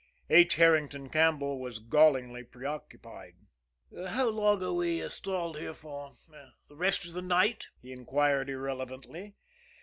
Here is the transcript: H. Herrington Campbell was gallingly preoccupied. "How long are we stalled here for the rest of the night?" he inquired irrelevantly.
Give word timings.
H. 0.31 0.55
Herrington 0.55 1.09
Campbell 1.09 1.59
was 1.59 1.77
gallingly 1.77 2.43
preoccupied. 2.43 3.35
"How 4.07 4.29
long 4.29 4.63
are 4.63 4.73
we 4.73 5.07
stalled 5.09 5.59
here 5.59 5.75
for 5.75 6.13
the 6.67 6.75
rest 6.75 7.05
of 7.05 7.13
the 7.13 7.21
night?" 7.21 7.67
he 7.83 7.91
inquired 7.91 8.49
irrelevantly. 8.49 9.35